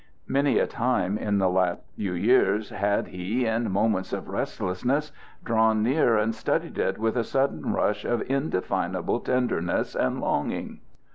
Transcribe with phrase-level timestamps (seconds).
[0.27, 5.11] Many a time in the last few years had he, in moments of restlessness,
[5.45, 10.79] drawn near and studied it with a sudden rush of indefinable tenderness and longing.